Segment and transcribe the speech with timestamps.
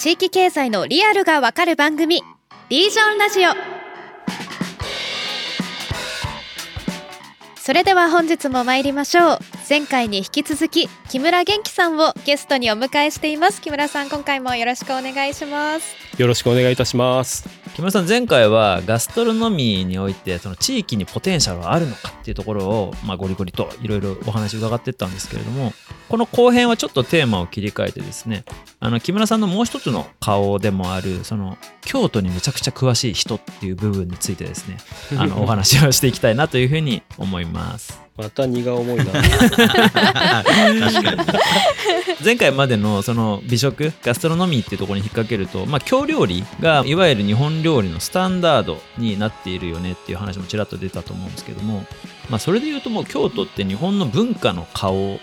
[0.00, 2.22] 地域経済のリアルがわかる番組
[2.70, 3.50] リージョンラジオ。
[7.54, 9.38] それでは本日も参りましょう。
[9.68, 13.60] 前回に引き続き木村元気さんをゲストにお迎えしています。
[13.60, 15.94] 木村さん今回もよろしくお願いします。
[16.16, 17.59] よろしくお願いいたします。
[17.74, 25.72] 木村さん前回はガストロノミーにおいてその地域にポテンシャルはあるのかっていうところを、まあ、ゴリゴリといろいろお話伺ってったんですけれども
[26.08, 28.44] この後編はちょっとテーマを切り替えてですね
[28.80, 34.78] あの木村さんのもう一つの顔でもあるその京都にめちゃくちゃ詳しい人っていう部分についてですね
[35.16, 38.00] あの お話をしていきたいなというふうに思います。
[38.20, 39.04] また荷が重いな。
[42.22, 51.84] 前回までのその美食ガストロノミーっていうところに引っ掛けると、まあ、京料理がいわゆる日本料理のスタンダードになっているよねっていう話もちらっと出たと思うんですけども、
[52.28, 55.18] まあ、それで言うともう京都って日本の文化の顔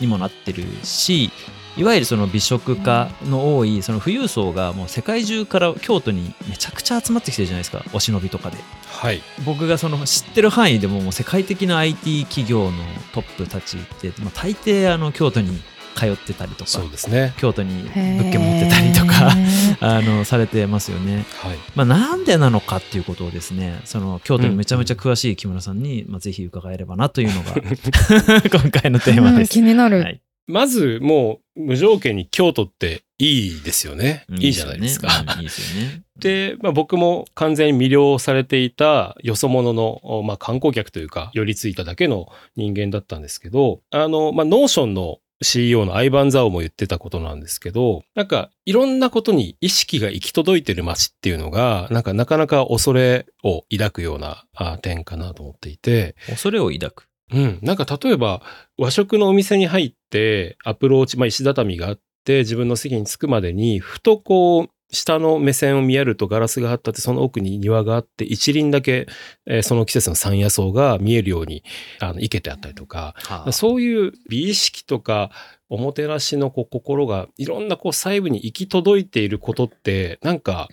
[0.00, 1.30] にもなってるし
[1.78, 7.84] いわゆるその美食家の多いその富裕層がもう世界中から京都にめちゃくちゃ集まってきてるじゃないですか。
[7.92, 8.56] お忍びとかで。
[8.88, 9.22] はい。
[9.44, 12.72] 僕がその知ってる範囲でももう世界的な IT 企業の
[13.12, 15.60] トップたちって、まあ、大抵あの京都に
[15.94, 17.32] 通ってたりとかそうですね。
[17.38, 19.32] 京都に物件持ってたりとか
[19.80, 21.26] あのされてますよね。
[21.40, 21.58] はい。
[21.76, 27.54] まあ、なんでなのかっていうことをですねその京都にめちゃめちゃ詳しい木村さんに、まあ、ぜひ伺えればなというのが
[28.50, 29.52] 今回のテーマです。
[29.52, 34.42] 気になる、はいまずもう無条件に京都っていいですよね、うん。
[34.42, 35.08] いいじゃないですか。
[35.36, 35.42] うん。
[35.42, 36.02] いいですよね。
[36.18, 57.07] で、まあ、僕も完全に魅了されていたよそ者の、まあ、観光客というか寄りついただけの人間だったんですけどあの、まあ、 Notion の CEO のアイバン・ザオも言ってたことなんですけど、なんかいろんなことに意識が行き届いてる街っていうのが、なんかなかなか恐れを抱くようなあ点かなと思っていて、恐れを抱く。
[57.32, 57.58] うん。
[57.62, 58.42] なんか例えば
[58.76, 69.06] 和食のお店に入ってアプローチ、まあ石畳があって自分の席に着くまでに、ふとこう、下の目線を見やるとガラスがあったって、その奥に庭があって、一輪だけ、
[69.46, 71.62] えーその季節の山野草が見えるように、
[72.00, 73.14] あの、生けてあったりとか、
[73.52, 75.30] そういう美意識とか、
[75.68, 80.68] おもてなしのこう心がいろんなこう細部に行き届いていることって、なんか、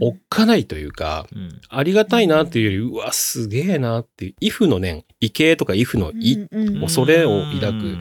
[0.00, 1.60] おっかないというか、うん。
[1.68, 6.46] ありがたいなっていうより、うわ、すげえなっていう、イフの念、畏敬とかイフの意、
[6.80, 7.98] 恐れを抱く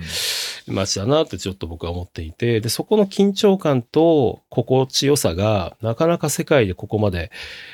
[0.67, 7.31] 街だなってちょっと僕は思っていて、で、そこの緊張感と心地よさが、なかなか世界でここまで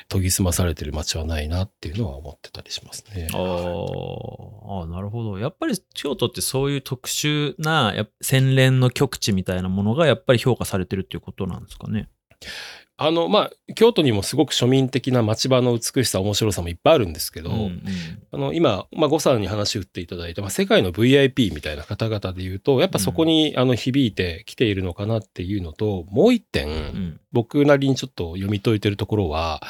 [0.09, 3.29] 研ぎ澄まされてる街はないなっていうのは思ってたりしますね。
[3.34, 12.09] あーあーなるほどやっぱり京都ってそういう特殊なやっぱ洗練の極地みたいなものがやっぱり評価されてるっていうことなんですかね？
[13.04, 17.84] あの、まあ、京都にもすごく庶民的な街場の美しさ、面白さもいっぱいあるんですけど、うんうん。
[18.32, 29.62] あの、今、まあ、呉さんに話を振っていただいた、まあ、世界の VIP みたいな方々で言うと、やっぱそこに、あの、響いてきているのかなっていうのと、もう一点、うん僕なりにちょっと読み解いてるところは、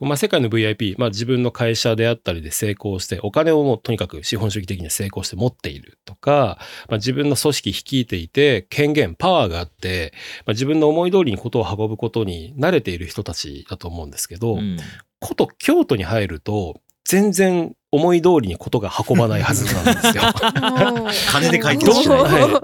[0.00, 10.12] まあ、世界の VIP、まあ、自分の会社であったりで成功して、お金をもうとにかく資本主義的に成功して持っているとか、まあ、自分の組織率いていて、権限、パワーがあって、
[10.46, 14.76] まあ、自分の思い通りにことを運ぶことに慣れている人たちだと思うんですけど、うん。
[15.20, 20.22] こと京都に入ると、全然思い通りにことが運ばないはずなんですよ。
[21.32, 22.22] 金で解決どんな、しない。
[22.22, 22.52] はい。
[22.52, 22.56] はい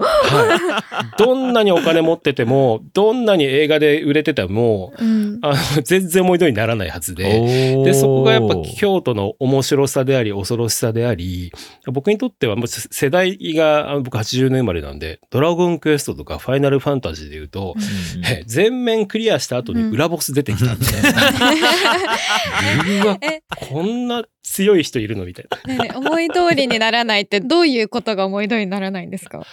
[1.17, 5.39] どんなにお金持ってても、どんなに映画で売れてても、うん。
[5.41, 11.51] あの全然思い通りにならないはずで、で、そこがやっぱ京都の面白さであり、恐ろしさであり、
[11.91, 18.25] 僕にとってはもう世世代が、僕80年生まれなんで、ドラゴンクエストとかファイナルファンタジーで言うと、うん。
[18.25, 20.85] え全面クリアした後に裏ボス出てきたんで、
[23.03, 25.25] うわえ、こんな強い人いるの？
[25.25, 25.45] みたい
[25.77, 25.83] な。
[25.85, 29.45] ね思い通りにならないってどういうことが思い通りにならないんですか？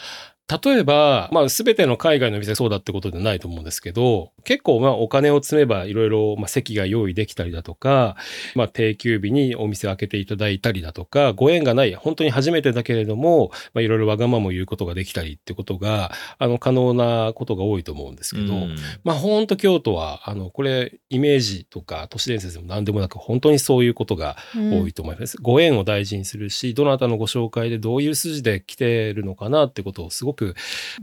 [0.50, 8.16] 例えば、まあ、すべての海外の店そうだってことではないと思うんですけど、結構、まあ、お金を積めばいろいろ、まあ、席が用意できたりだとか、
[8.56, 25.36] まあ、定休日にお店を開けていただいたりだとか、ご縁がない、本当に初めてだけれども、まあ、いろいろわがままを言うことができたりってことが、あの、可能なことが多いと思うんですけど、うんまあ、本当京都は、あの、これ、イメージとか都市伝説でも何でもなく、本当にそういうことが多いと思います。
[25.40, 30.39] ご縁を大事にするし、どなたのご紹介でどういう筋で来てるのかなってことをすごく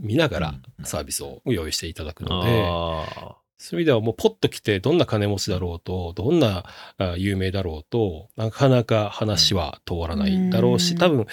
[0.00, 0.54] 見ながら
[0.84, 6.64] サービスを用意していただくので、あそういう意味ではもうポッと来てどんな金持ちだろうと、どんな
[6.96, 10.98] あ有名だろうと、なかなか話は通らないだろうし、うん。
[10.98, 11.26] 多分、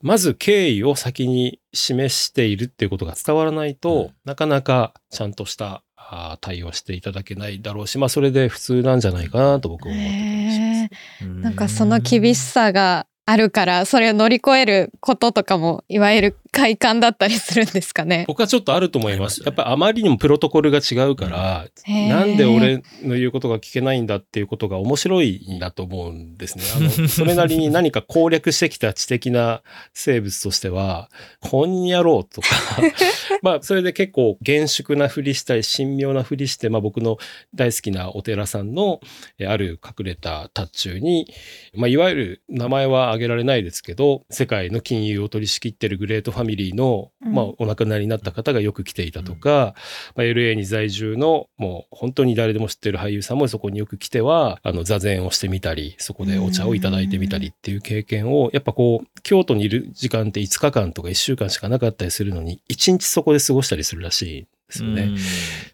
[0.00, 4.10] まず敬意を先に示しているっていうことが伝わらないと、うん。
[4.24, 11.24] なかなかちゃんとしたあ対応していただけないだろうし、まあそれで普通なんじゃないかなと僕は思ってたりします。
[11.24, 18.26] ーなんかその厳しさがあるからそれを乗り越えることとかもいわゆる快感だったりするんですかね。
[18.28, 19.42] 僕はちょっとあると思います。
[19.42, 26.64] やっぱりあまりにもプロトコルが違うから、なんで俺の言うことが聞けないんだっていうことが面白いんだと思うんですね。
[26.76, 29.62] あの、 それなりに何か攻略してきた知的な
[29.94, 31.10] 生物としては、
[31.40, 32.48] こんにゃろうとか、
[33.40, 37.16] まあ、それで結構厳粛なふりしたり、神妙なふりして、まあ僕の
[37.54, 39.00] 大好きなお寺さんの、
[39.38, 41.32] えある隠れた達中に、
[41.74, 47.32] まあ、いわゆる名前は挙げられないですけど、世界の金融を取り仕切ってるグレートファミリーの、うん。
[47.32, 49.74] まあ、お亡くなりになった方がよく来ていたとか、
[50.16, 65.02] まあ、LA に在住の、もう本当に誰でも知ってる俳優さんもそこによく来ては、あの、座禅をしてみたり、そこでお茶をいただいてみたりっていう経験を、やっぱこう、京都にいる時間って5日間とか1週間しかなかったりするのに、1日そこで過ごしたりするらしいんですよね。
[65.02, 65.14] うん。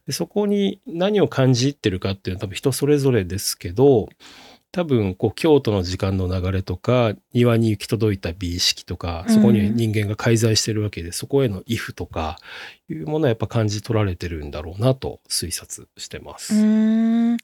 [0.06, 4.08] でそこに何を感じてるかっていうのは多分人それぞれですけど
[4.70, 12.38] 多分こう京都の時間の流れとか庭に行き届いた美意識とかそこに人間が介在してるわけで、そこへの畏怖とか
[12.88, 16.54] いうものはやっぱ感じ取られてるんだろうなと推察してます。
[16.54, 17.36] うーん、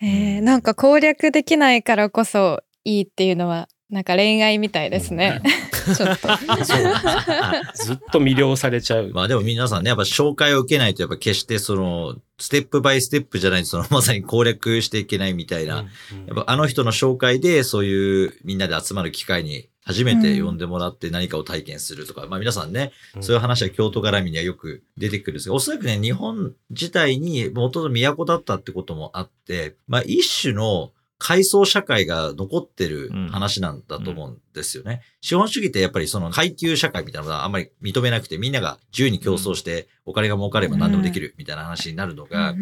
[0.00, 5.42] えーなんか攻略できないからこそいいっていうのはなんか恋愛みたいですね。
[5.96, 6.28] ちょっと。
[7.74, 9.10] ずっと魅了されちゃう。
[9.12, 15.82] まあでも皆さんね、やっぱ紹介を受けないと、やっぱ決してその、ステップバイステップじゃないと、その まさに攻略していけないみたいな、や
[16.32, 23.22] っぱあの人の紹介で、そういうみんなで集まる機会に初めて呼んでもらって何かを体験するとか、まあ皆さんね、うん。
[23.24, 35.02] そういう話は京都絡みにはよく出てくるんですが、おそらくね、日本自体に元々都だったってこともあって、まあ一種の階層社会が残ってる話なんだと思うんですよね。
[35.20, 42.54] 資本主義ってやっぱりその階級社会みたいなのはあんまり認めなくて、みんなが自由に競争してお金が儲かれば何でもできるみたいな話になるのが、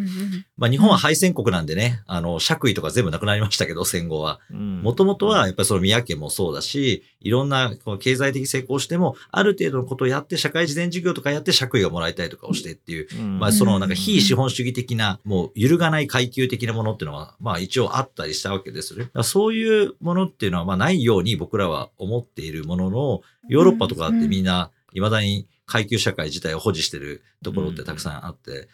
[0.57, 4.41] まあ日本は敗戦国なんでね、あの、爵位とか全部なくなりましたけど、戦後は。
[4.51, 19.11] うんもともとはやっぱりその宮家もそうだし、いろんなこう経済的成功しても、ある程度のことをやって、社会事前事業とかやって爵位がもらいたいとかをしてっていう、うんまあそのなんか非資本主義的な、もう揺るがない階級的なものっていうのは、まあ一応あったりしたわけですよね。
[19.23, 28.69] そういうものっていうのはまあないように僕らは思っているものの、ヨーロッパとかってみんな未だに階級社会自体を保持してるところってたくさんあって、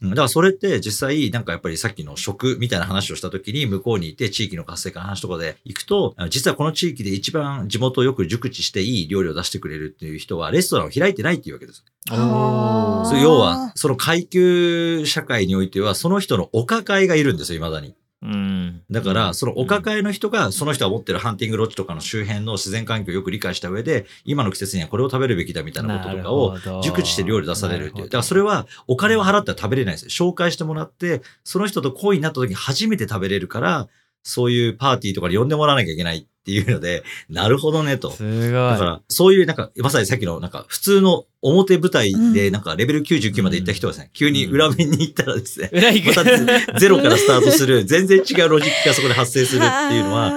[0.00, 0.10] うん。
[0.10, 11.84] だからそれって実際なんかやっぱりさっきの食みたいな話をした時に向こうにいて地域の活性化の話とかで行くと、実はこの地域で一番地元をよく熟知していい料理を出してくれるっていう人はレストランを開いてないっていうわけです。
[12.10, 17.94] 要は、その階級社会においては、その人のお抱えがいるんですよ、未だに。
[18.20, 18.82] うん。
[18.90, 28.04] だから、そのお抱えの人が、その人が持ってるハンティングロッジとかの周辺の自然環境をよく理解した上で、今の季節にはこれを食べるべきだみたいなこととかを熟知して料理出されるっていう。
[28.06, 30.22] だからそれはお金を払ったら食べれないんです。
[30.22, 30.30] よ。
[30.30, 33.88] 紹介してもらって、その人と恋になった時に初めて食べれるから、
[34.24, 38.10] そういうパーティーとかに呼んでもらわなきゃいけないっていうので、なるほどねと。
[38.10, 38.50] すごい。
[38.50, 50.30] だから、そういうなんか、まさにさっきのなんか、普通の表舞台でなんかレベル99まで行った人がですね、急に裏面に行ったらですね、裏行くまたゼロからスタートする、全然違うロジックがそこで発生するっていうのは、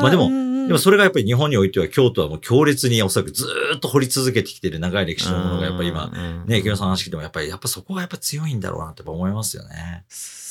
[0.00, 0.30] まあでも
[0.68, 6.10] でもそれがやっぱり日本においては京都はもう強烈におそらくずーっと掘り続けてきている長い歴史のものがやっぱり今、
[6.46, 10.04] ね、木村さんの話聞いてもやっぱり、やっぱそこがやっぱ強いんだろうなってやっぱ思いますよね。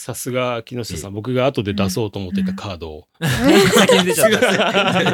[0.08, 3.08] さすが木下さん、僕が後で出そうと思っていたカードを。
[3.20, 4.32] 先に出ちゃっ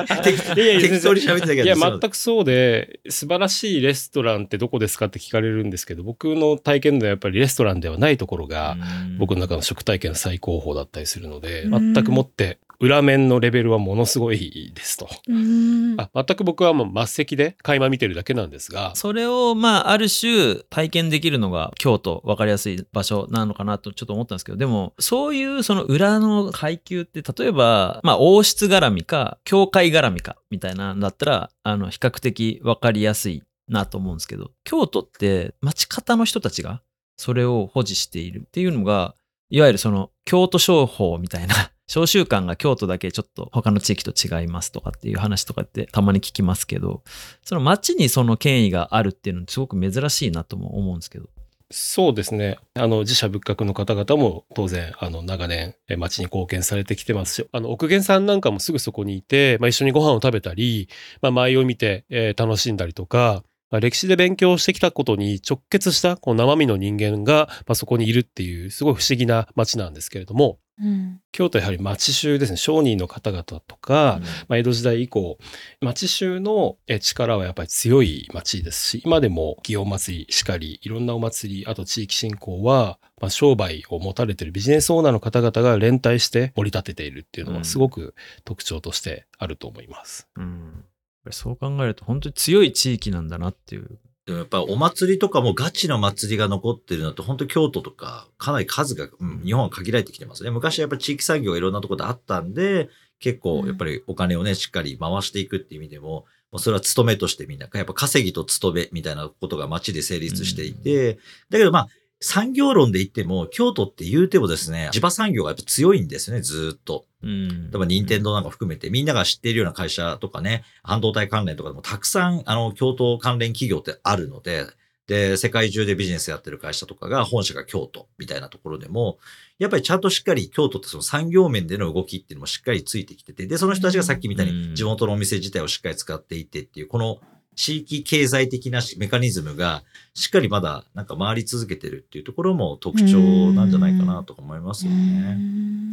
[0.07, 0.17] た。
[0.21, 1.63] 適いやいや適当に喋ってたけど。
[1.63, 8.77] いや、全くそうで、素晴らしいレストランってどこですかって聞かれるんですけど、僕の体験ではやっぱりレストランではないところが、
[9.17, 15.07] 僕の中の食体験の最高峰だったりするので、うん全くもって裏面のレベルはものすごいですと。
[15.27, 36.81] うんあ全く僕はもう末席で垣間見てるだけなんですが、それをまあある種体験できるのが京都分かりやすい場所なのかなとちょっと思ったんですけどでもそういうその裏の階級って例えばまあ王室絡みか教会絡みかみたいなんだったらあの比較的分かりやすいなと思うんですけど京都って町方の人たちが
[37.17, 39.15] それを保持しているっていうのが
[39.49, 41.55] いわゆるその京都商法みたいな
[41.87, 47.03] 召集官が京都だけちょっと他の地域と違いますとかっていう話とかってたまに聞きますけど
[47.43, 51.29] その町にその権威があるっていうのすごく珍しいなとも思うんですけど。
[51.75, 52.59] そうですね。
[52.75, 60.87] あの、自社仏閣の方々も当然、あの、長年、町に貢献されてきてますし、あの、奥源さんなんかもすぐそこにいて、まあ、一緒にご飯を食べたり、
[61.23, 75.37] まあ、舞を見て、えー楽しんだりとか、まあ、歴史で勉強してきたことに直結した、こう、生身の人間が、まあ、そこにいるっていう、すごい不思議な町なんですけれども、うん京都はやはり町衆ですね、商人の方々とか、まあ、江戸時代以降、
[75.81, 90.27] 町衆のえ力はやっぱり強い町ですし、今でも祇園祭りしかり、いろんなお祭り、あと地域振興は、まあ、商売を持たれているビジネスオーナーの方々が連帯して盛り立てているっていうのはすごく特徴としてあると思います。
[90.35, 90.85] うん
[91.23, 93.99] ぱりそう考えると本当に強い地域なんだなっていう。
[94.25, 100.51] でもやっぱお祭りとかもガチの祭りが残ってるのって本当京都とかかなり数が、うん日本は限られてきてますね。
[100.51, 102.89] 昔はやっぱ地域産業がいろんなところであったんで、
[103.19, 111.15] 結構やっぱりお金をね、しっかり回していくっていう意味でも、もうそれは勤めとしてみんな、やっぱ稼ぎと勤めみたいなことが街で成立していて、
[111.49, 111.87] だけどまあ、
[112.23, 117.05] 産業論で言っても、京都って言うてもですね、地場産業がやっぱ強いんですよね、ずーっと。
[117.21, 117.69] うん。
[117.69, 124.67] 例えば、任天堂なんか含めて、みんなが知っているような会社とかね、半導体関連とかでもたくさん、あの、京都関連企業ってあるので、
[125.07, 129.17] で、世界中でビジネスやってる会社とかが、本社が京都みたいなところでも、
[129.59, 137.19] やっぱりちゃんとしっかり京都ってその産業面での動きっていうのもしっかりついてきてて、で、その人たちがさっきみたいうんに地元のお店自体をしっかり使っていてっていう、この
[137.55, 139.83] 地域経済的なメカニズムが
[140.13, 143.17] しっかりまだなんか回り続けてるっていうところも特徴
[143.53, 145.37] なんじゃないかなとか思いますよね。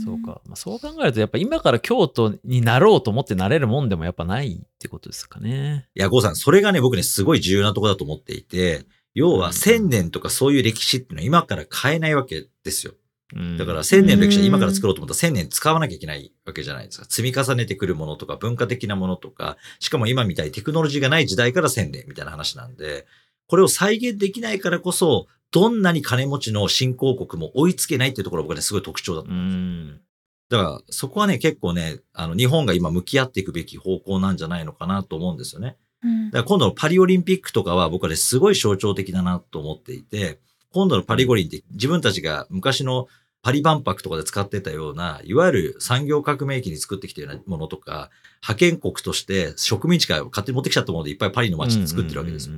[0.05, 0.23] そう。
[0.23, 0.41] か。
[0.47, 5.89] まあ、そう考えると、やっぱ今から京都になろうと思ってなれるもんでもやっぱないってことですかね。
[5.95, 12.93] いや、ゴーさん、それがね、僕ね、すごい重要なところだと思っていて、要は千年とかそういう歴史っていうのは今から変えないわけですよ。
[13.35, 17.07] うんだから千年の歴史は今から作ろうと思ったら千年使わなきゃいけないわけじゃないですか。
[17.09, 23.07] 積み重ねてくるものとか文化的なものとか、しかも今みたいにテクノロジーがない時代から千年みたいな話なんで、
[23.47, 29.33] これを再現できないからこそ、どんなに金持ちの新興国も追いつけないっていうところが僕はね、すごい特徴だとう。
[29.33, 30.01] ん。
[30.49, 35.77] だから、そこはね、結構ね、あの、日本が今向き合っていくべき方向なんじゃないのかなと思うんですよね。
[36.03, 40.39] うんだから今度のパリオリンピックとかは僕はね、すごい象徴的だなと思っていて、
[40.73, 43.09] 今度のパリ五輪って自分たちが昔の
[43.43, 48.11] パリ万博とかで使ってたような、いわゆる産業革命期に作ってきたようなものとか、
[48.43, 52.57] 派遣国として植民地から勝手に持ってきちゃったものでいっぱいパリの街で作ってるわけですで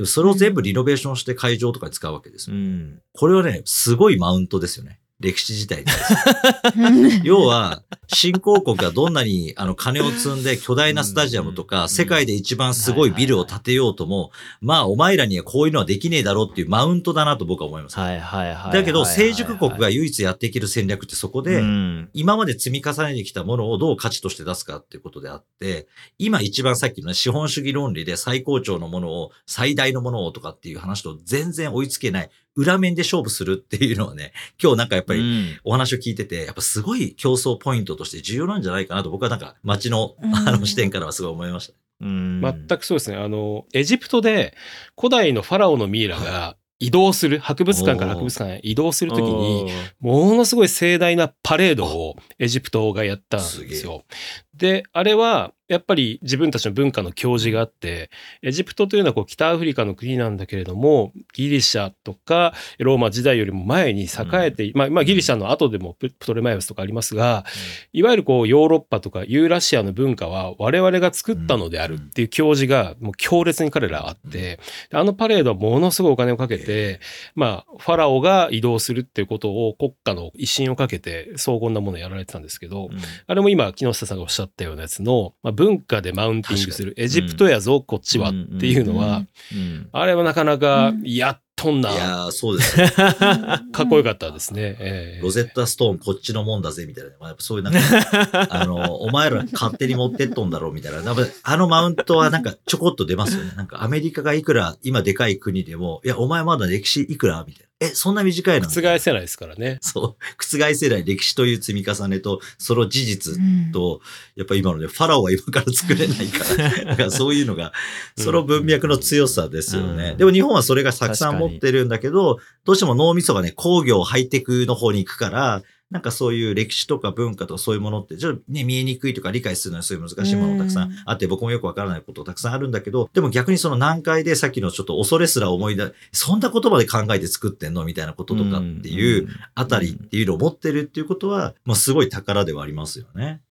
[0.00, 2.56] もそれを全部リノベーションして会場とかに使うわけですよ。
[2.56, 3.00] うん。
[3.12, 5.00] これはね、すごいマウントですよね。
[5.22, 7.20] 歴史自体に。
[7.24, 17.98] 要は、新興国がどんなにあの金を積んで巨大なスタジアムとか、うん世界で一番すごいビルを建てようとも、まあお前らにはこういうのはできねえだろうっていうマウントだなと僕は思います。
[17.98, 18.72] はいはいはい。
[18.72, 25.86] だけど、成熟国が唯一やっていける戦略ってそこで、うん今まで積み重ねてきたものをどう価値として出すかっていうことであって、
[26.18, 34.32] 今一番さっきのね、資本主義論理で最高潮のものを、最大のものをとかっていう話と全然追いつけない、裏面で勝負するっていうのはね、
[34.62, 35.58] 今日なんかやっぱりうん。
[35.64, 40.34] お話を聞いてて、やっぱすごい競争ポイントとして重要なんじゃないかなと僕はなんか街のうん。
[40.34, 41.74] あの視点からはすごい思いました。
[42.00, 42.40] うん。
[42.40, 43.16] 全くそうですね。
[43.16, 44.56] あの、エジプトで
[44.96, 54.04] 古代のファラオのミイラが移動する、博物館から博物館へ移動するときに、ものすごい盛大なパレードをエジプトがやったんですよ。
[54.52, 58.10] で、あれはやっぱり自分たちの文化の教示があって、
[58.42, 67.46] エジプトというのはこう北アフリカの国なんだけれども、ギリシャとかローマ時代よりも前に栄えて、まあ、まあギリシャの後でもププトレマイオスとかありますが、
[67.94, 74.60] いわゆるこうヨーロッパとかユーラシアの文化は我々が作ったのであるっていう矜持がもう強烈に彼らあって、
[74.90, 77.00] であのパレードはものすごいお金をかけて、
[77.34, 82.98] まあファラオが移動するっていうことを国家の威信をかけて荘厳なものをやられてたんですけど、うん。
[83.26, 89.18] あれも今木下さんがおっしゃったようなやつの、まあ、文化でマウンティングするエジプトやぞこっちはっていうのは、
[89.52, 92.90] うんあれはなかなかうんやっとんな、いやー、そうですね。
[93.70, 94.76] かっこよかったですね。
[94.80, 97.10] ええロゼッタストーンこっちのもんだぜみたいな。
[97.20, 101.14] まあ、やっぱそういうなんか、あの、お前ら勝手に持ってっとんだろうみたいな。
[101.42, 103.52] あのマウントはなんかちょこっと出ますよね。
[103.56, 107.71] なんかアメリカがいくら今でかい国でも、いや、お前まだ歴史いくらみたいな。
[107.82, 108.68] え、そんな短いの？
[108.68, 109.78] 覆せないですからね。
[109.80, 110.24] そう。
[110.38, 113.36] 覆せない歴史という積み重ねと、その事実
[113.72, 114.00] と、
[114.36, 117.72] やっぱ今のね、ファラオは今から作れないから、 なんかそういうのが、
[118.16, 120.10] その文脈の強さですよね。
[120.10, 125.62] うんでも日本はそれがたくさん持ってるんだけど、どうしても脳みそがね、工業、ハイテクの方に行くから、
[125.92, 143.42] なんかそういう歴史とか文化とかそういうものって、ちょっとね、見えにくいとか理解するのはそういう難しいものがたくさんあって、僕もよくわからないことたくさんあるんだけど、でも逆にその難解でさっきのちょっと恐れすら思い出、そんな言葉で考えて作ってんのみたいなこととかっていう、あたりっていうのを持ってるっていうことは、まあすごい宝ではありますよね。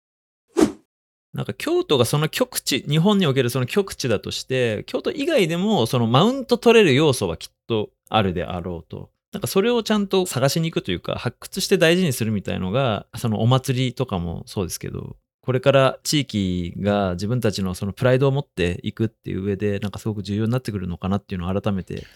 [1.35, 9.11] なんか京都がその極地、日本におけるその極地だとして、京都以外でもそのマウント取れる要素はきっとあるであろうと。
[9.33, 22.07] なんかそれをちゃんと探しに行くというか、発掘して大事にするみたいのが、そのお祭りとかもそうですけど、これから地域が自分たちのそのプライドを持っていくっていう上で、なんかすごく重要になってくるのかなっていうのを改めて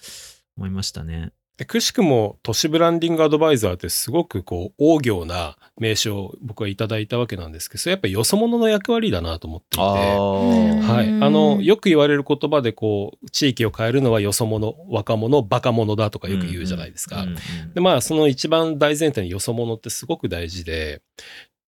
[0.56, 1.32] 思いましたね。
[1.56, 9.80] でくしくも都市ブランディングアドバイザーってすごくこう大行な名称を僕はいただいたわけなんですけどそれやっぱりよそ者の役割だなと思っていて。
[9.80, 17.22] はい、あのよく言われる言葉でこう地域を変えるのはよそ者若者バカ者だとかよく言うじゃないですか。
[17.22, 17.36] うんうん
[17.74, 21.02] でまあその一番大前提によそ者ってすごく大事で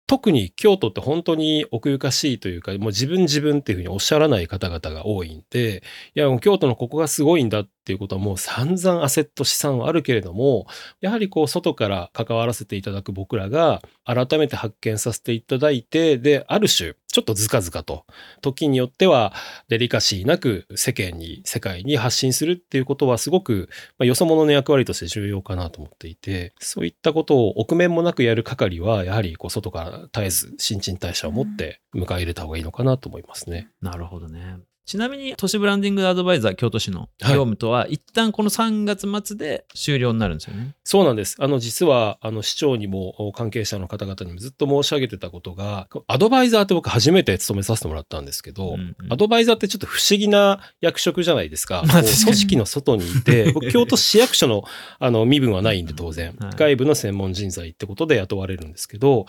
[0.07, 10.65] 特に京都って本当に奥ゆかしいというか、もう自分自分っていうふうにおっしゃらない方々が多いんで、いや、もう京都のここがすごいんだっていうことはもう散々アセット資産はあるけれども、
[11.01, 18.05] やはりこう外から関わらせていただく僕らが改めて発見させていただいて、で、ある種、ちょっとずかずかと、
[18.41, 19.33] 時によっては
[19.69, 33.69] デリカシーなく世間に、世界に発信するっていうことはすごく、まあ、よそ者の役割として重要かなと思っていて、そういったことを臆面もなくやる係は、やはりこう外から絶えず新陳代謝を持って迎え入れた方がいいのかなと思いますね。
[33.81, 34.57] なるほどね。
[34.85, 40.75] ちなみに都市ブランディングアドバイザー京都市の業務とは、一旦この3月末で終了になるんですよね。
[40.83, 41.35] そうなんです。
[41.39, 51.83] あの、実は、あの、市長にも関係者の方々にもずっと申し上げてたことが、アドバイザーって僕初めて務めさせてもらったんですけど、うんうんアドバイザーってちょっと不思議な役職じゃないですか。
[51.87, 54.63] まあ組織の外にいて、 僕京都市役所の
[54.99, 59.25] あの身分はないんで当然、はい外部の専門人材ってことで雇われるんですけど、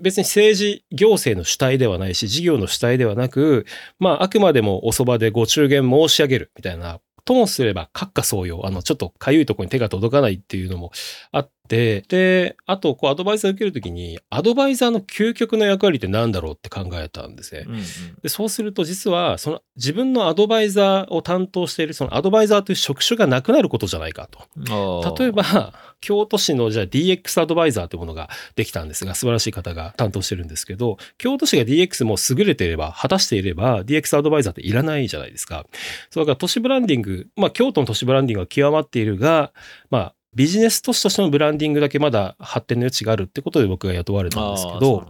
[0.00, 3.66] 別に政治、行政の主体ではないし、事業の主体ではなく、
[3.98, 10.92] まあ、あくまでもおそばでご中言申し上げるみたいな、ともすれば閣下総用、あの、ちょっとかゆいところに手が届かないっていうのも
[11.32, 17.64] あって、で、あと、こう、アドバイザー受けるときに、アドバイザーの究極の役割って何だろうって考えたんですね。
[17.66, 17.82] うんうん
[18.22, 25.14] でそうすると実はその自分のアドバイザーを担当しているそのアドバイザーという職種がなくなることじゃないかと。
[25.18, 35.66] 例えば京都市のじゃあ DX アドバイザーというものができたんですが素晴らしい方が担当してるんですけど京都市が DX も優れていれば果たしていれば DX アドバイザーっていらないじゃないですか。
[36.10, 39.52] そうから都市ブランディングまあ京都の都市ブランディングは極まっているが
[39.90, 45.08] まあビジネス都市としてのブランディングだけまだ発展の余地があるってことで僕が雇われたんですけど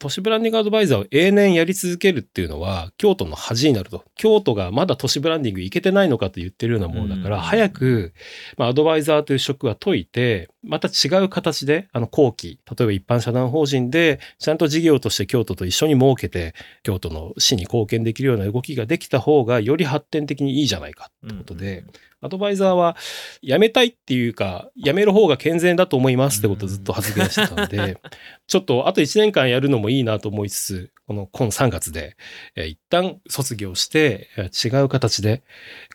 [0.00, 4.02] 都市ブランディングアドバイザーを永年やり続けるっていうのは、京都の恥になると。
[4.16, 8.14] 京都がまだ都市ブランディングいけてないのかと言ってるようなものだから、うん早く、
[8.56, 21.84] まあ、アドバイザーという職は解いて、また違う形で、あの、後期、例えば一般社団法人で、ちゃんと事業として京都と一緒に設けて、京都の市に貢献できるような動きができた方が、より発展的にいいじゃないかってことで、
[22.22, 22.96] アドバイザーは
[23.42, 27.98] 辞めたいっていうか、辞める方が健全だと思いますってことをずっと発言してたんで、
[28.46, 32.16] ちょっとあと1年間やるのもいいなと思いつつ、この今3月で、
[32.54, 35.42] えー一旦卒業して、えー違う形で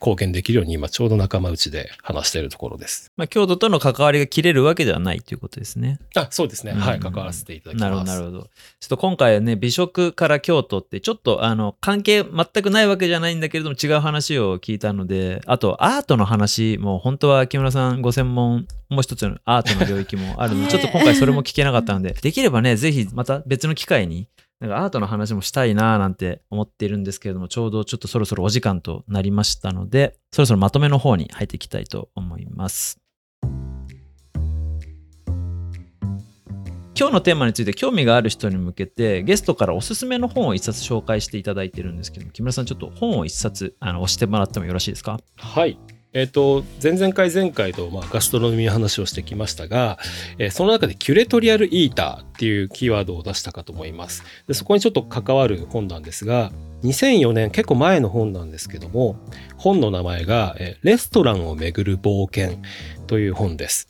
[0.01, 3.13] 貢献できるように今ちょうど仲間内で話しているところです。
[3.15, 5.99] まあ、京都との関わりが切れるわけではないということですね。
[6.15, 6.73] あ、そうですね。
[6.73, 6.95] はい。
[6.95, 7.82] うん関わらせていただきます。
[7.82, 8.39] なるほど、なるほど。
[8.41, 8.47] ちょ
[8.88, 24.28] っと今回はね、美食から京都って、ちょっとあの、関係全くないわけじゃないんだけれども、違う話を聞いたので、あと、アートの話も、本当は木村さんご専門、もう一つのアートの領域もあるので、 ちょっと今回それも聞けなかったので、できればね、ぜひまた別の機会に、
[24.62, 33.00] なんかアートの話もしたいなぁなんて思っているんですけれども、ちょうどちょっとそろそろお時間となりましたので、そろそろまとめの方に入っていきたいと思います。
[36.98, 45.20] 今日のテーマについて興味がある人に向けてゲストからおすすめの本を一冊紹介していただいてるんですけど木村さんちょっと本を一冊あの押してもらってもよろしいですか？
[45.36, 45.78] はい。
[46.15, 49.99] えっ、と、前々回前回と、まあ、ガストロノミーの話をしてきましたが、
[50.38, 54.23] えーその中でキュレトリアルイーターっていうキーワードを出したかと思います。
[54.47, 59.17] でそこにちょっと関わる本なんですが、2004年、結構前の本なんですけども、
[59.58, 62.60] 本の名前が、レストランをめぐる冒険
[63.08, 63.89] という本です。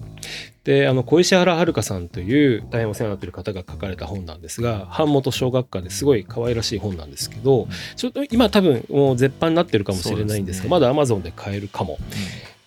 [0.66, 10.70] で、あの、小石原遥さんという大変お世話になっている方が書かれた本なんですが、版元小学科ですごい可愛らしい本なんですけど、ちょっと今多分もう絶版になってるかもしれないんですが、ね。
[10.72, 12.00] まだ Amazon で買えるかも。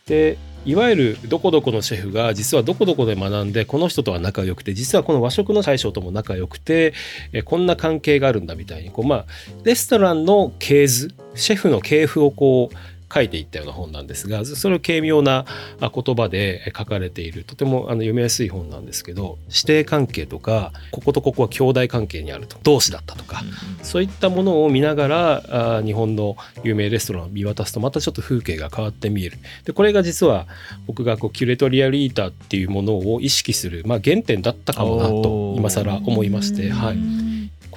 [0.07, 6.95] でいわゆるどこどこのシェフが実はどこどこで学んでこの人とは仲良くて実はこの和食の大将とも仲良くて
[7.33, 9.27] えこんな関係があるんだみたいにこうまあ
[9.65, 12.77] レストランの系図シェフの系譜をこう
[13.12, 15.47] 書いていったような本なんですがそれを軽妙な
[15.81, 23.42] あ言葉で書かれているとてもあの読みやすい本なんですけど師弟関係とかこことここは兄弟関係にあると同志だったとか
[23.83, 29.38] そういったものを見ながらあー日本の有名レストランを見渡すとまたちょっと風景が変わって見える。
[29.64, 30.47] でこれが実は
[30.87, 36.99] 僕がこうキュレトリアルイーターっていうものを意識する、まあ、原点だったかもなと今更思いまして、はい、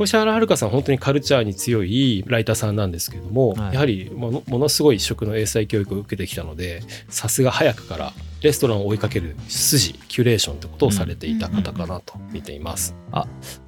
[0.01, 3.73] 小石原遥さん本当にカルチャーに強いライターさんなんですけれども、はい。
[3.73, 12.95] やはりものものすごい食の英才教育を受けてきたのでさすが早くからレストランを追いかける筋キュレーションってことをされていた方かなと見ています。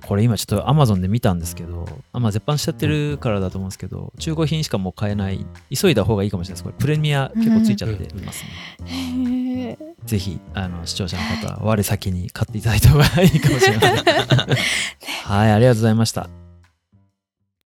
[0.08, 8.50] これ今ちょっと Amazon で見たんですけどあまあ絶版しちゃってるからだと思うんですけど中古品しかもう買えない急いだ方がいいかもしれないですこれプレミア結構ついちゃっていますね、
[8.86, 13.96] へ ーぜひあの視聴者の方は我先に買っていただいた方がいいかもしれません
[15.26, 16.30] はいありがとうございました。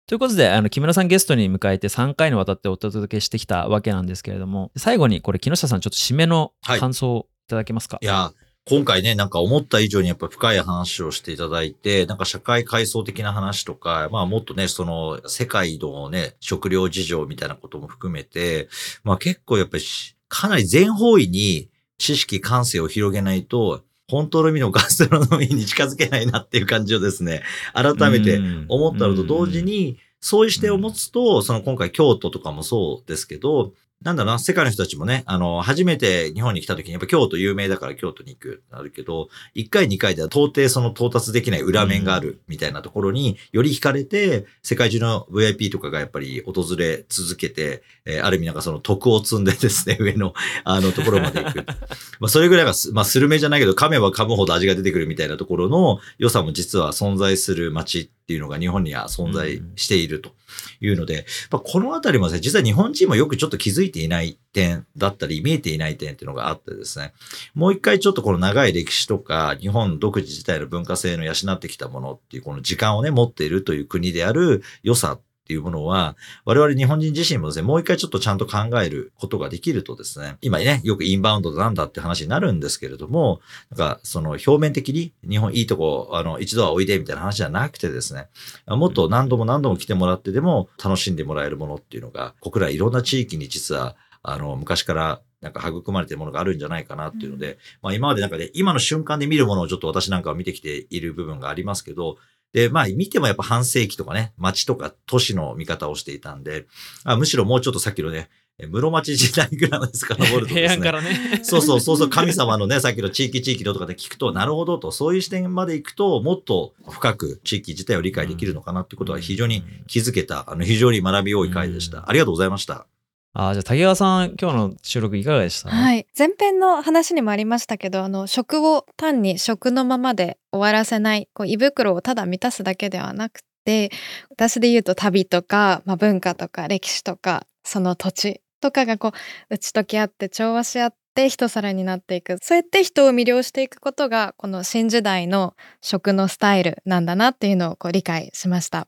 [0.06, 8.32] ということで、あの木村さんゲストに迎えて3回にわたってお届けしてきたわけなんですけれども、最後にこれ木下さんちょっと締めの感想をいただけますか、いや、
[8.68, 18.70] 今回ね、なんか思った以上にやっぱ深い話をしていただいて、なんか社会階層的な話とか、まあもっとね、その世界のね、食料事情みたいなことも含めて、
[19.04, 19.84] まあ結構やっぱり
[20.28, 27.44] かなり全方位に知識感性を広げないと、本当の意味のガストロノミーに近づけないなっていう感じをですね、
[27.74, 50.34] 改めて思ったのと同時に、そういう視点を持つと、その今回京都とかもそうですけど、なんだろうな、世界の人たちもね、あの、初めて日本に来た時に、やっぱ京都有名だから京都に行くあるけど、1回2回では到底その到達できない裏面があるみたいなところにより惹かれて、世界中の VIP とかがやっぱり訪れ続けて、えー、ある意味なんかその徳を積んでですね、 上の
[50.64, 51.66] あのところまで行く。
[52.22, 60.32] まあそれぐらいが、まあスルメじゃないけど、噛めば噛むほど味が出てくるみたいなところの良さも実は存在する街っていうのが日本には存在していると
[60.80, 67.14] いうので、まあ、このあたりもですね、実は日本人もよくちょっと気づいていない点だったり、見えていない点っていうのがあってですね、
[67.54, 88.28] もう一回ちょっとこの長い歴史とか、日本独自自体の文化性の養ってきたものっていう、この時間をね、持っているという国である良さっていうものは、我々日本人自身もですね、もう一回ちょっとちゃんと考えることができるとですね、今ね、よくインバウンドなんだって話になるんですけれども、なんかその表面的に日本いいとこ、あの、一度はおいでみたいな話じゃなくてですね、
[88.68, 102.18] もっと何度も何度も来てもらってでも楽しんでもらえるものっていうのが、国内いろんな地域に実は、あの、昔からなんか育まれてるものがあるんじゃないかなっていうので、うん、まあ今までなんかね、今の瞬間で見るものをちょっと私なんかは見てきている部分がありますけど、
[102.54, 106.66] で、まあ見てもやっぱ半世紀とかね、町とか都市の見方をしていたんで、
[107.04, 108.30] あむしろもうちょっとさっきのね、
[108.68, 110.82] 室町時代ぐらいのですか、登るとですね。
[110.82, 111.42] 平安からね。
[111.44, 122.10] そうそう、そうそう、神様のね、さっきの地域地域のとかで聞くと、なるほどと、そういう視点まで行くと、もっと深く地域自体を理解できるのかなってことは非常に気づけた、あの、非常に学び多い回でした。
[122.10, 122.86] ありがとうございました。
[123.34, 125.70] あじゃあ竹川さん今日の収録いかがでした？
[125.70, 126.08] はい。
[126.18, 133.92] 前編の話にもありましたけどあの食を単に食のままで終わらせないこう胃袋をただ満たすだけではなくて
[134.32, 142.38] 私で言うと旅とか、まあ、文化とか歴史とかその土地とかがこう打ち解き合って調和し合って一皿になっていく。
[142.42, 148.88] そうやって人を魅了していくことがこの新時代の食のスタイルなんだなっていうのをこう理解しました。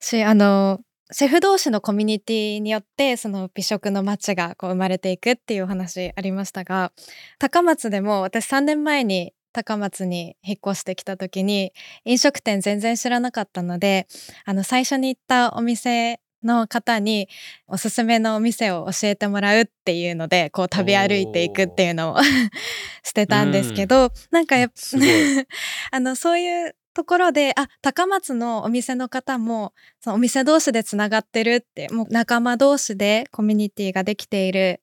[0.00, 0.80] しあの
[1.12, 6.92] シェフ同士のコミュニティによってその美食の街がこう生まれていくっていうお話ありましたが
[7.38, 11.72] 高松でも私3年前に高松に引っ越してきた時に
[12.06, 14.06] 飲食店全然知らなかったので
[14.46, 17.28] あの最初に行ったお店の方に
[17.68, 22.18] おすすめのお店を教えてもらうっていうのでこう食べ歩いていくっていうのを
[23.04, 24.74] してたんですけど、なんかやっぱ
[25.92, 34.80] あのそういうところで、あ、高松のお店の方も、そのお店同士でつながってるって、もう仲間同士でコミュニティができている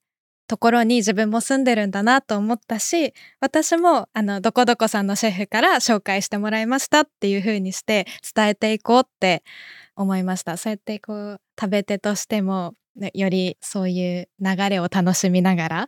[0.48, 9.44] ところに自分も住んでるんだなと思ったし、私も、あの、どこどこさんのシェフから紹介してもらいましたっていう風にして伝えていこうって
[9.96, 10.58] 思いました。
[10.58, 12.74] そうやってこう、食べ手としても、
[13.14, 15.88] よりそういう流れを楽しみながら、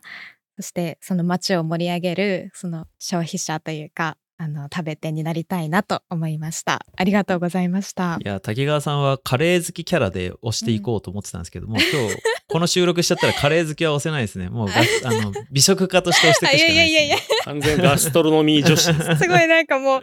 [0.56, 6.84] そしてその街を盛り上げる、その消費者というか、あの食べてになりたいなと思いました。
[6.96, 8.18] ありがとうございました。
[8.24, 12.16] いや滝川さんはカレー好きキャラで押していこうと思ってたんですけども、うん、今日
[12.48, 14.72] この収録しちゃったらカレー好きは押せないですねもう あ
[15.12, 17.16] の美食家として押していくしかないです、ね、いやいやいや。
[17.44, 18.92] 完全ガストロノミー女子す。
[19.28, 20.02] ごいなんかもう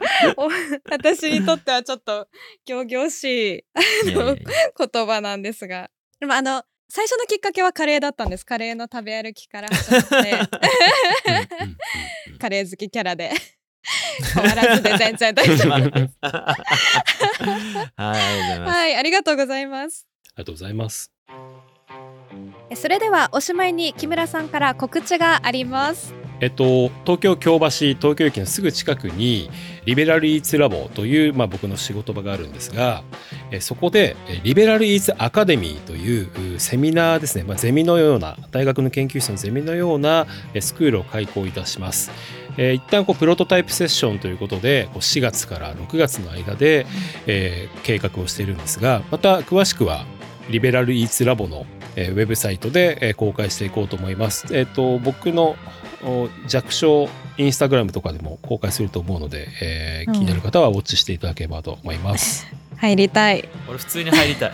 [0.89, 2.29] 私にとってはちょっと
[2.65, 3.65] 仰々しい
[4.05, 4.37] 言
[5.05, 5.89] 葉なんですが。
[6.21, 8.45] でもあの最初のきっかけはカレーだったんです。
[8.45, 10.39] カレーの食べ歩きから始まって。
[12.39, 13.33] カレー好きキャラで
[14.33, 16.17] 変わらずで全然大丈夫で す。
[17.97, 20.07] はい、ありがとうございます。
[20.25, 21.11] ありがとうございます。
[22.75, 26.13] それではおしまいに木村さんから告知があります。
[26.41, 29.49] えっと、東京京橋東京駅のすぐ近くに
[29.83, 33.03] リベラルイーツラボという、まあ、僕の仕事場があるんですが
[33.51, 40.27] えそこでリベラルイーツアカデミーというセミナーですね、まあ、ゼミのような大学の研究室のゼミのような
[40.61, 42.09] スクールを開講いたします。
[42.61, 46.85] えー、一旦こうプロトタイプセッションということでこう4月から6月の間で、
[47.25, 50.05] えー、計画をしているんですがまた詳しくは
[50.49, 54.53] リベラルイーツラボの、えー、ウェブサイトで、えー、公開していこうと思います。
[54.53, 55.55] えっ、ー、と僕の
[56.47, 62.45] 弱小インスタグラムとかでも公開すると思うので、えー、気になる方はウォッチしていただければと思います。
[62.75, 63.47] 入りたい。
[63.69, 64.51] 俺普通に入りたい。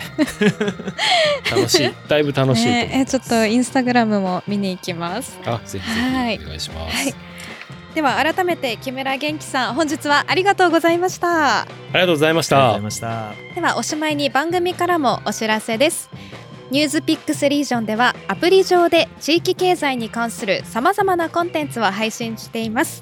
[1.50, 1.92] 楽しい。
[2.08, 5.40] だいぶ楽しいと、ね、えちょっとインスタグラムも見に行きます。
[5.46, 6.98] あ、ぜひぜひお願いします。
[6.98, 7.35] はい
[7.96, 11.62] では改めて木村元気さん本日はありがとうございました。
[11.62, 11.66] あ
[12.58, 13.34] りがとうございました。
[13.56, 16.10] ではおしまいに番組からもお知らせです。
[16.72, 23.02] ニュースピックスリージョンではアプリ上で地域経済に関するさまざまなコンテンツを配信しています。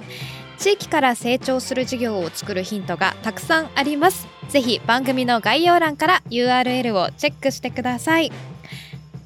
[0.59, 4.27] 地域から成長する事業を作るヒントがたくさんあります。
[4.49, 8.31] ぜひ番組の概要欄から URL をチェックしてください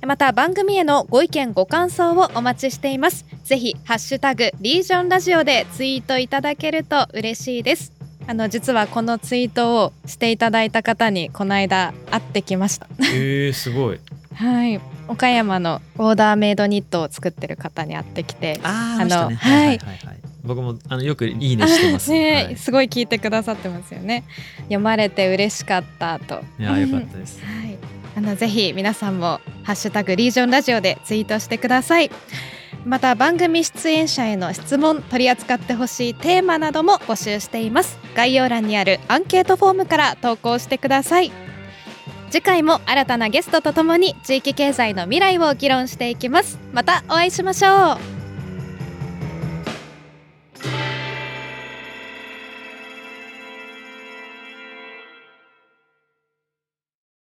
[0.05, 3.25] また番組へのご意見ご感想をお待ちしています。
[3.43, 7.91] ぜひハッシュタグリージョンラジオでツイートいただけると嬉しいです。
[8.27, 12.87] あの実はこのツイートをしていただいた方にこの間会ってきました。
[12.99, 13.99] えー、すごい。
[14.35, 14.79] はい。
[15.07, 18.59] 岡山のオーダーメイドニットを作ってる方に会ってきて。
[18.63, 20.17] あの、ね、はいはいはいはい。
[20.43, 24.23] 僕もあのよくいいねしてます ね、はい、すごい聞いてくださってますよね。
[24.63, 26.41] 読まれて嬉しかったと。
[26.59, 27.39] いやよかったです。
[27.43, 27.66] はい、
[28.17, 32.09] あのぜひ皆さんもハッシュタグリージョンラジオでツイートしてください。
[32.83, 37.99] また番組出演者への質問取り扱ってほしいテーマなども募集しています。
[38.15, 41.31] 概要欄にあるアンケートフォームから投稿してください。
[42.31, 46.57] 次回も新たなゲストとともに地域経済の未来を議論していきます。
[46.73, 48.16] またお会いしましょう。